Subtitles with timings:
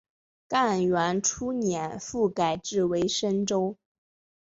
[0.47, 3.77] 干元初年复改置为深州。